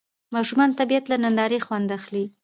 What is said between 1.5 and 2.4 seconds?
خوند اخلي